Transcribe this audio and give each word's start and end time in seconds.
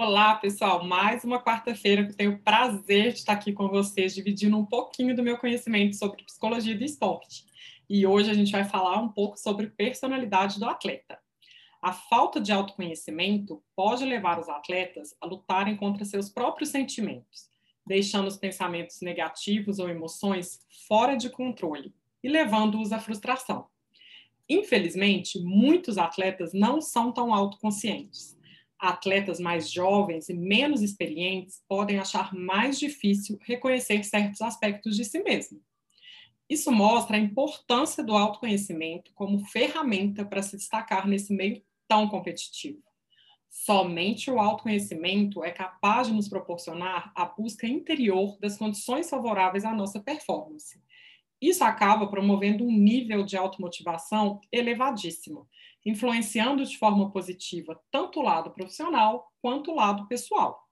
Olá, 0.00 0.36
pessoal. 0.36 0.84
Mais 0.84 1.24
uma 1.24 1.42
quarta-feira 1.42 2.04
que 2.04 2.12
eu 2.12 2.16
tenho 2.16 2.34
o 2.34 2.38
prazer 2.38 3.12
de 3.12 3.18
estar 3.18 3.32
aqui 3.32 3.52
com 3.52 3.66
vocês, 3.66 4.14
dividindo 4.14 4.56
um 4.56 4.64
pouquinho 4.64 5.12
do 5.12 5.24
meu 5.24 5.36
conhecimento 5.36 5.96
sobre 5.96 6.22
psicologia 6.22 6.78
do 6.78 6.84
esporte. 6.84 7.44
E 7.90 8.06
hoje 8.06 8.30
a 8.30 8.32
gente 8.32 8.52
vai 8.52 8.62
falar 8.64 9.00
um 9.00 9.08
pouco 9.08 9.36
sobre 9.36 9.66
personalidade 9.66 10.60
do 10.60 10.68
atleta. 10.68 11.18
A 11.82 11.92
falta 11.92 12.40
de 12.40 12.52
autoconhecimento 12.52 13.60
pode 13.74 14.04
levar 14.04 14.38
os 14.38 14.48
atletas 14.48 15.16
a 15.20 15.26
lutarem 15.26 15.76
contra 15.76 16.04
seus 16.04 16.28
próprios 16.28 16.70
sentimentos, 16.70 17.50
deixando 17.84 18.28
os 18.28 18.36
pensamentos 18.36 19.00
negativos 19.00 19.80
ou 19.80 19.88
emoções 19.88 20.60
fora 20.86 21.16
de 21.16 21.28
controle 21.28 21.92
e 22.22 22.28
levando-os 22.28 22.92
à 22.92 23.00
frustração. 23.00 23.66
Infelizmente, 24.48 25.40
muitos 25.40 25.98
atletas 25.98 26.52
não 26.54 26.80
são 26.80 27.10
tão 27.10 27.34
autoconscientes 27.34 28.37
atletas 28.78 29.40
mais 29.40 29.70
jovens 29.70 30.28
e 30.28 30.34
menos 30.34 30.82
experientes 30.82 31.62
podem 31.68 31.98
achar 31.98 32.34
mais 32.34 32.78
difícil 32.78 33.38
reconhecer 33.42 34.04
certos 34.04 34.40
aspectos 34.40 34.96
de 34.96 35.04
si 35.04 35.22
mesmo. 35.22 35.60
Isso 36.48 36.72
mostra 36.72 37.16
a 37.16 37.20
importância 37.20 38.02
do 38.02 38.16
autoconhecimento 38.16 39.12
como 39.14 39.44
ferramenta 39.46 40.24
para 40.24 40.42
se 40.42 40.56
destacar 40.56 41.06
nesse 41.06 41.32
meio 41.32 41.62
tão 41.86 42.08
competitivo. 42.08 42.82
Somente 43.50 44.30
o 44.30 44.38
autoconhecimento 44.38 45.42
é 45.42 45.50
capaz 45.50 46.06
de 46.06 46.14
nos 46.14 46.28
proporcionar 46.28 47.12
a 47.14 47.24
busca 47.24 47.66
interior 47.66 48.38
das 48.38 48.56
condições 48.56 49.08
favoráveis 49.08 49.64
à 49.64 49.74
nossa 49.74 50.00
performance. 50.00 50.80
Isso 51.40 51.62
acaba 51.62 52.08
promovendo 52.08 52.64
um 52.64 52.72
nível 52.72 53.24
de 53.24 53.36
automotivação 53.36 54.40
elevadíssimo, 54.50 55.48
influenciando 55.86 56.64
de 56.64 56.76
forma 56.76 57.10
positiva 57.10 57.80
tanto 57.90 58.20
o 58.20 58.22
lado 58.22 58.50
profissional 58.50 59.32
quanto 59.40 59.70
o 59.70 59.74
lado 59.74 60.06
pessoal. 60.08 60.68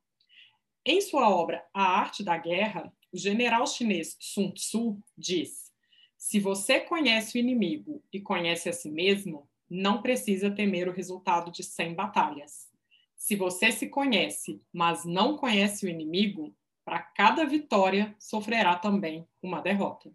Em 0.85 1.01
sua 1.01 1.29
obra 1.29 1.65
A 1.73 1.83
Arte 1.83 2.23
da 2.23 2.37
Guerra, 2.37 2.93
o 3.13 3.17
general 3.19 3.67
chinês 3.67 4.17
Sun 4.21 4.51
Tzu 4.53 4.99
diz: 5.17 5.73
Se 6.17 6.39
você 6.41 6.81
conhece 6.81 7.37
o 7.37 7.41
inimigo 7.41 8.03
e 8.13 8.21
conhece 8.21 8.69
a 8.69 8.73
si 8.73 8.91
mesmo, 8.91 9.49
não 9.69 10.03
precisa 10.03 10.51
temer 10.51 10.89
o 10.89 10.93
resultado 10.93 11.51
de 11.51 11.63
100 11.63 11.95
batalhas. 11.95 12.69
Se 13.17 13.35
você 13.35 13.73
se 13.73 13.89
conhece, 13.89 14.63
mas 14.73 15.05
não 15.05 15.37
conhece 15.37 15.87
o 15.87 15.89
inimigo, 15.89 16.55
para 16.85 17.01
cada 17.01 17.45
vitória 17.45 18.15
sofrerá 18.19 18.77
também 18.77 19.27
uma 19.43 19.61
derrota. 19.61 20.13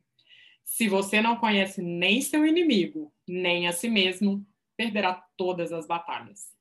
Se 0.71 0.87
você 0.87 1.21
não 1.21 1.35
conhece 1.35 1.81
nem 1.81 2.21
seu 2.21 2.45
inimigo, 2.45 3.13
nem 3.27 3.67
a 3.67 3.73
si 3.73 3.89
mesmo, 3.89 4.47
perderá 4.77 5.21
todas 5.35 5.73
as 5.73 5.85
batalhas. 5.85 6.55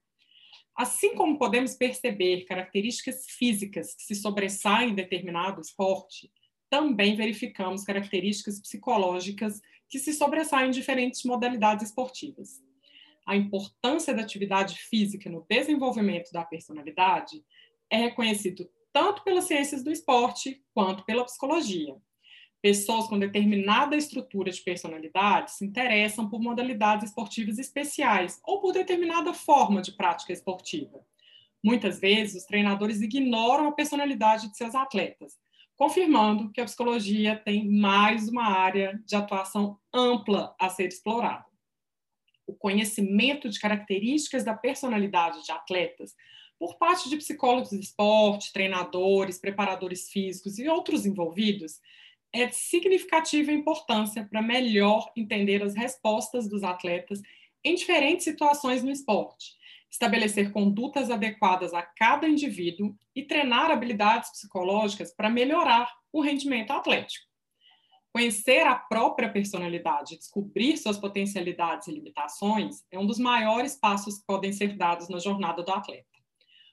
Assim 0.75 1.15
como 1.15 1.39
podemos 1.39 1.77
perceber 1.77 2.45
características 2.45 3.27
físicas 3.27 3.95
que 3.95 4.03
se 4.03 4.17
sobressaem 4.17 4.91
em 4.91 4.95
determinado 4.97 5.61
esporte, 5.61 6.29
também 6.69 7.15
verificamos 7.15 7.85
características 7.85 8.61
psicológicas 8.61 9.61
que 9.89 10.01
se 10.01 10.13
sobressaem 10.13 10.67
em 10.67 10.73
diferentes 10.73 11.23
modalidades 11.23 11.87
esportivas. 11.87 12.61
A 13.25 13.37
importância 13.37 14.13
da 14.13 14.23
atividade 14.23 14.77
física 14.77 15.31
no 15.31 15.47
desenvolvimento 15.49 16.33
da 16.33 16.45
personalidade 16.45 17.45
é 17.89 17.97
reconhecido 17.97 18.69
tanto 18.93 19.23
pelas 19.23 19.45
ciências 19.45 19.85
do 19.85 19.93
esporte 19.93 20.65
quanto 20.75 21.05
pela 21.05 21.25
psicologia 21.25 21.97
pessoas 22.63 23.07
com 23.07 23.19
determinada 23.19 23.97
estrutura 23.97 24.51
de 24.51 24.61
personalidade 24.61 25.53
se 25.53 25.65
interessam 25.65 26.29
por 26.29 26.41
modalidades 26.41 27.09
esportivas 27.09 27.59
especiais 27.59 28.41
ou 28.45 28.61
por 28.61 28.73
determinada 28.73 29.33
forma 29.33 29.81
de 29.81 29.93
prática 29.93 30.33
esportiva. 30.33 31.01
Muitas 31.63 32.01
vezes, 32.01 32.43
os 32.43 32.47
treinadores 32.47 33.01
ignoram 33.01 33.69
a 33.69 33.73
personalidade 33.73 34.51
de 34.51 34.57
seus 34.57 34.75
atletas, 34.75 35.39
confirmando 35.77 36.51
que 36.53 36.61
a 36.61 36.65
psicologia 36.65 37.37
tem 37.37 37.71
mais 37.71 38.29
uma 38.29 38.45
área 38.45 39.01
de 39.07 39.17
atuação 39.17 39.79
ampla 39.93 40.55
a 40.59 40.69
ser 40.69 40.89
explorada. 40.89 41.47
O 42.47 42.55
conhecimento 42.55 43.49
de 43.49 43.59
características 43.59 44.45
da 44.45 44.55
personalidade 44.55 45.45
de 45.45 45.53
atletas 45.53 46.15
por 46.59 46.77
parte 46.77 47.09
de 47.09 47.17
psicólogos 47.17 47.71
de 47.71 47.81
esporte, 47.81 48.53
treinadores, 48.53 49.39
preparadores 49.39 50.11
físicos 50.11 50.59
e 50.59 50.69
outros 50.69 51.07
envolvidos 51.07 51.81
é 52.33 52.47
de 52.47 52.55
significativa 52.55 53.53
importância 53.53 54.25
para 54.25 54.43
melhor 54.43 55.11
entender 55.17 55.63
as 55.63 55.75
respostas 55.75 56.49
dos 56.49 56.63
atletas 56.63 57.21
em 57.65 57.75
diferentes 57.75 58.25
situações 58.25 58.83
no 58.83 58.91
esporte, 58.91 59.55
estabelecer 59.91 60.53
condutas 60.53 61.11
adequadas 61.11 61.75
a 61.75 61.83
cada 61.83 62.29
indivíduo 62.29 62.95
e 63.15 63.23
treinar 63.23 63.71
habilidades 63.71 64.31
psicológicas 64.31 65.13
para 65.13 65.29
melhorar 65.29 65.93
o 66.13 66.21
rendimento 66.21 66.71
atlético. 66.71 67.27
Conhecer 68.13 68.67
a 68.67 68.75
própria 68.75 69.31
personalidade, 69.31 70.17
descobrir 70.17 70.77
suas 70.77 70.99
potencialidades 70.99 71.87
e 71.87 71.93
limitações 71.93 72.83
é 72.91 72.99
um 72.99 73.07
dos 73.07 73.19
maiores 73.19 73.77
passos 73.77 74.19
que 74.19 74.27
podem 74.27 74.53
ser 74.53 74.77
dados 74.77 75.09
na 75.09 75.19
jornada 75.19 75.63
do 75.63 75.71
atleta. 75.71 76.07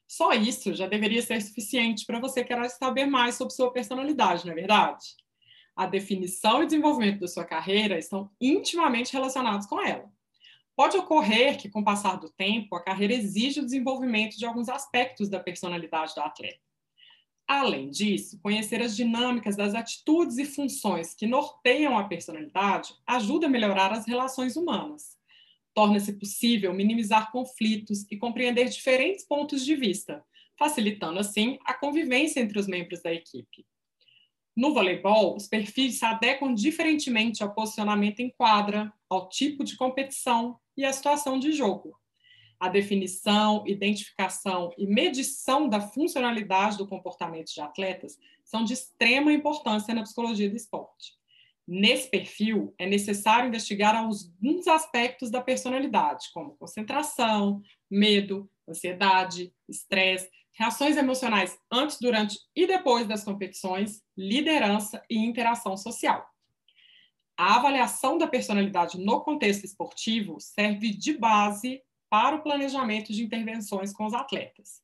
Só 0.07 0.31
isso 0.33 0.73
já 0.73 0.87
deveria 0.87 1.21
ser 1.21 1.39
suficiente 1.41 2.05
para 2.05 2.19
você 2.19 2.43
querer 2.43 2.69
saber 2.69 3.05
mais 3.05 3.35
sobre 3.35 3.53
sua 3.53 3.71
personalidade, 3.71 4.45
não 4.45 4.53
é 4.53 4.55
verdade? 4.55 5.05
A 5.77 5.85
definição 5.85 6.63
e 6.63 6.65
desenvolvimento 6.65 7.19
da 7.19 7.27
sua 7.27 7.45
carreira 7.45 7.99
estão 7.99 8.31
intimamente 8.41 9.13
relacionados 9.13 9.67
com 9.67 9.79
ela. 9.79 10.11
Pode 10.75 10.97
ocorrer 10.97 11.57
que, 11.57 11.69
com 11.69 11.81
o 11.81 11.83
passar 11.83 12.17
do 12.17 12.29
tempo, 12.29 12.75
a 12.75 12.83
carreira 12.83 13.13
exige 13.13 13.59
o 13.59 13.65
desenvolvimento 13.65 14.37
de 14.37 14.45
alguns 14.45 14.69
aspectos 14.69 15.29
da 15.29 15.39
personalidade 15.39 16.15
do 16.15 16.21
atleta. 16.21 16.59
Além 17.47 17.89
disso, 17.89 18.39
conhecer 18.41 18.81
as 18.81 18.95
dinâmicas 18.95 19.55
das 19.55 19.75
atitudes 19.75 20.37
e 20.37 20.45
funções 20.45 21.13
que 21.13 21.27
norteiam 21.27 21.97
a 21.97 22.03
personalidade 22.03 22.93
ajuda 23.05 23.45
a 23.45 23.49
melhorar 23.49 23.93
as 23.93 24.05
relações 24.05 24.55
humanas. 24.55 25.15
Torna-se 25.73 26.13
possível 26.13 26.73
minimizar 26.73 27.31
conflitos 27.31 28.05
e 28.11 28.17
compreender 28.17 28.65
diferentes 28.65 29.23
pontos 29.23 29.63
de 29.63 29.75
vista, 29.75 30.25
facilitando, 30.57 31.19
assim, 31.19 31.59
a 31.65 31.73
convivência 31.73 32.39
entre 32.39 32.59
os 32.59 32.67
membros 32.67 33.01
da 33.01 33.13
equipe. 33.13 33.65
No 34.57 34.73
voleibol, 34.73 35.35
os 35.35 35.47
perfis 35.47 35.99
se 35.99 36.05
adequam 36.05 36.51
diferentemente 36.51 37.43
ao 37.43 37.53
posicionamento 37.53 38.21
em 38.21 38.31
quadra, 38.31 38.91
ao 39.07 39.29
tipo 39.29 39.63
de 39.63 39.77
competição 39.77 40.59
e 40.75 40.83
à 40.83 40.91
situação 40.91 41.37
de 41.37 41.51
jogo. 41.51 41.95
A 42.59 42.67
definição, 42.67 43.63
identificação 43.67 44.73
e 44.75 44.87
medição 44.87 45.69
da 45.69 45.79
funcionalidade 45.79 46.75
do 46.75 46.87
comportamento 46.87 47.53
de 47.53 47.61
atletas 47.61 48.17
são 48.43 48.63
de 48.63 48.73
extrema 48.73 49.31
importância 49.31 49.93
na 49.93 50.01
psicologia 50.01 50.49
do 50.49 50.55
esporte. 50.55 51.13
Nesse 51.67 52.09
perfil, 52.09 52.73
é 52.79 52.87
necessário 52.87 53.49
investigar 53.49 53.95
alguns 53.95 54.67
aspectos 54.67 55.29
da 55.29 55.39
personalidade, 55.39 56.29
como 56.33 56.57
concentração, 56.57 57.61
medo, 57.91 58.49
ansiedade, 58.67 59.53
estresse, 59.69 60.31
reações 60.57 60.97
emocionais 60.97 61.57
antes, 61.71 61.99
durante 61.99 62.37
e 62.55 62.65
depois 62.65 63.07
das 63.07 63.23
competições, 63.23 64.01
liderança 64.17 65.03
e 65.09 65.17
interação 65.17 65.77
social. 65.77 66.27
A 67.37 67.57
avaliação 67.57 68.17
da 68.17 68.25
personalidade 68.25 68.97
no 68.99 69.21
contexto 69.21 69.63
esportivo 69.63 70.37
serve 70.39 70.89
de 70.89 71.15
base 71.15 71.81
para 72.09 72.35
o 72.35 72.41
planejamento 72.41 73.13
de 73.13 73.23
intervenções 73.23 73.93
com 73.93 74.07
os 74.07 74.13
atletas. 74.13 74.81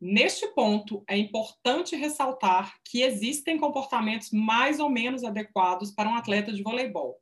Neste 0.00 0.48
ponto, 0.48 1.04
é 1.06 1.16
importante 1.16 1.94
ressaltar 1.94 2.74
que 2.84 3.02
existem 3.02 3.58
comportamentos 3.58 4.30
mais 4.32 4.80
ou 4.80 4.88
menos 4.88 5.22
adequados 5.22 5.92
para 5.92 6.08
um 6.08 6.14
atleta 6.14 6.52
de 6.52 6.62
voleibol. 6.62 7.16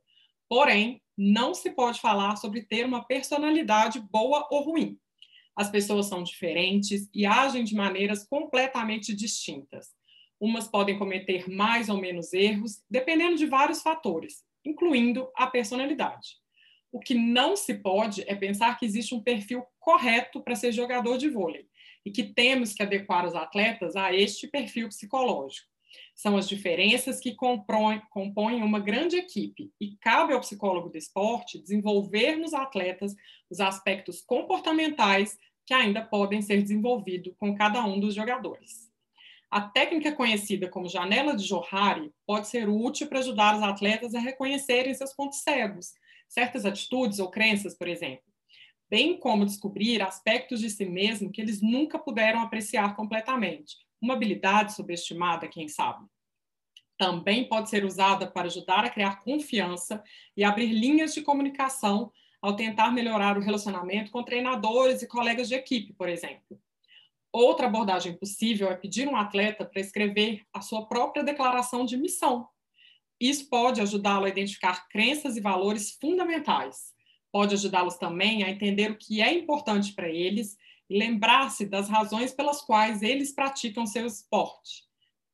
Porém, 0.47 1.01
não 1.17 1.53
se 1.53 1.71
pode 1.71 1.99
falar 1.99 2.37
sobre 2.37 2.63
ter 2.63 2.85
uma 2.85 3.05
personalidade 3.05 3.99
boa 3.99 4.47
ou 4.49 4.63
ruim. 4.63 4.97
As 5.55 5.69
pessoas 5.69 6.07
são 6.07 6.23
diferentes 6.23 7.09
e 7.13 7.25
agem 7.25 7.63
de 7.63 7.75
maneiras 7.75 8.23
completamente 8.23 9.13
distintas. 9.15 9.89
Umas 10.39 10.67
podem 10.67 10.97
cometer 10.97 11.49
mais 11.49 11.89
ou 11.89 11.97
menos 11.97 12.33
erros, 12.33 12.81
dependendo 12.89 13.35
de 13.35 13.45
vários 13.45 13.81
fatores, 13.81 14.43
incluindo 14.65 15.29
a 15.35 15.47
personalidade. 15.47 16.41
O 16.91 16.99
que 16.99 17.13
não 17.13 17.55
se 17.55 17.75
pode 17.75 18.23
é 18.27 18.35
pensar 18.35 18.77
que 18.77 18.85
existe 18.85 19.15
um 19.15 19.21
perfil 19.21 19.63
correto 19.79 20.41
para 20.41 20.55
ser 20.55 20.71
jogador 20.71 21.17
de 21.17 21.29
vôlei 21.29 21.67
e 22.05 22.11
que 22.11 22.23
temos 22.23 22.73
que 22.73 22.83
adequar 22.83 23.25
os 23.25 23.35
atletas 23.35 23.95
a 23.95 24.13
este 24.13 24.47
perfil 24.47 24.89
psicológico. 24.89 25.70
São 26.15 26.37
as 26.37 26.47
diferenças 26.47 27.19
que 27.19 27.35
compõem, 27.35 28.61
uma 28.63 28.79
grande 28.79 29.17
equipe 29.17 29.71
e 29.79 29.95
cabe 29.97 30.33
ao 30.33 30.39
psicólogo 30.39 30.89
do 30.89 30.97
esporte 30.97 31.59
desenvolver 31.59 32.37
nos 32.37 32.53
atletas 32.53 33.15
os 33.49 33.59
aspectos 33.59 34.21
comportamentais 34.21 35.37
que 35.65 35.73
ainda 35.73 36.01
podem 36.01 36.41
ser 36.41 36.61
desenvolvidos 36.61 37.33
com 37.39 37.55
cada 37.55 37.83
um 37.85 37.99
dos 37.99 38.13
jogadores. 38.13 38.91
A 39.49 39.61
técnica 39.61 40.13
conhecida 40.13 40.69
como 40.69 40.87
janela 40.87 41.35
de 41.35 41.43
Johari 41.43 42.11
pode 42.25 42.47
ser 42.47 42.69
útil 42.69 43.07
para 43.07 43.19
ajudar 43.19 43.57
os 43.57 43.63
atletas 43.63 44.15
a 44.15 44.19
reconhecerem 44.19 44.93
seus 44.93 45.13
pontos 45.13 45.39
cegos, 45.39 45.93
certas 46.27 46.65
atitudes 46.65 47.19
ou 47.19 47.29
crenças, 47.29 47.77
por 47.77 47.87
exemplo. 47.87 48.23
bem 48.89 49.17
como 49.17 49.45
descobrir 49.45 50.01
aspectos 50.01 50.59
de 50.59 50.69
si 50.69 50.85
mesmo 50.85 51.31
que 51.31 51.41
eles 51.41 51.61
nunca 51.61 51.97
puderam 51.97 52.41
apreciar 52.41 52.93
completamente. 52.95 53.77
Uma 54.01 54.15
habilidade 54.15 54.73
subestimada, 54.73 55.47
quem 55.47 55.67
sabe. 55.67 56.05
Também 56.97 57.47
pode 57.47 57.69
ser 57.69 57.85
usada 57.85 58.27
para 58.27 58.47
ajudar 58.47 58.85
a 58.85 58.89
criar 58.89 59.21
confiança 59.23 60.03
e 60.35 60.43
abrir 60.43 60.67
linhas 60.67 61.13
de 61.13 61.21
comunicação 61.21 62.11
ao 62.41 62.55
tentar 62.55 62.91
melhorar 62.91 63.37
o 63.37 63.41
relacionamento 63.41 64.11
com 64.11 64.23
treinadores 64.23 65.01
e 65.01 65.07
colegas 65.07 65.47
de 65.47 65.55
equipe, 65.55 65.93
por 65.93 66.09
exemplo. 66.09 66.59
Outra 67.31 67.67
abordagem 67.67 68.13
possível 68.13 68.69
é 68.69 68.75
pedir 68.75 69.07
um 69.07 69.15
atleta 69.15 69.63
para 69.63 69.79
escrever 69.79 70.41
a 70.53 70.59
sua 70.59 70.85
própria 70.87 71.23
declaração 71.23 71.85
de 71.85 71.95
missão. 71.95 72.47
Isso 73.19 73.47
pode 73.49 73.79
ajudá-lo 73.79 74.25
a 74.25 74.29
identificar 74.29 74.89
crenças 74.89 75.37
e 75.37 75.41
valores 75.41 75.91
fundamentais. 75.91 76.93
Pode 77.31 77.53
ajudá-los 77.53 77.95
também 77.95 78.43
a 78.43 78.49
entender 78.49 78.91
o 78.91 78.97
que 78.97 79.21
é 79.21 79.31
importante 79.31 79.93
para 79.93 80.09
eles 80.09 80.57
lembrar-se 80.97 81.65
das 81.65 81.89
razões 81.89 82.33
pelas 82.33 82.61
quais 82.61 83.01
eles 83.01 83.33
praticam 83.33 83.85
seu 83.85 84.05
esporte. 84.05 84.83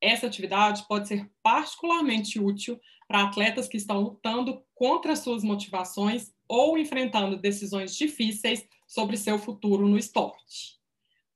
Essa 0.00 0.26
atividade 0.26 0.86
pode 0.86 1.08
ser 1.08 1.28
particularmente 1.42 2.38
útil 2.38 2.80
para 3.08 3.24
atletas 3.24 3.66
que 3.66 3.76
estão 3.76 4.00
lutando 4.00 4.62
contra 4.74 5.16
suas 5.16 5.42
motivações 5.42 6.32
ou 6.46 6.78
enfrentando 6.78 7.36
decisões 7.36 7.94
difíceis 7.96 8.64
sobre 8.86 9.16
seu 9.16 9.38
futuro 9.38 9.88
no 9.88 9.98
esporte. 9.98 10.78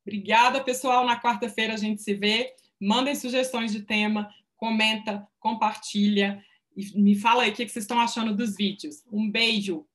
Obrigada, 0.07 0.63
pessoal. 0.63 1.05
Na 1.05 1.21
quarta-feira 1.21 1.75
a 1.75 1.79
gente 1.79 2.03
se 2.03 2.15
vê. 2.15 2.55
Mandem 2.81 3.15
sugestões 3.15 3.73
de 3.73 3.83
tema, 3.83 4.33
comenta, 4.57 5.27
compartilha 5.39 6.45
e 6.77 7.01
me 7.01 7.15
fala 7.15 7.43
aí 7.43 7.51
o 7.51 7.53
que 7.53 7.69
vocês 7.69 7.85
estão 7.85 8.01
achando 8.01 8.35
dos 8.35 8.57
vídeos. 8.57 9.05
Um 9.13 9.31
beijo. 9.31 9.87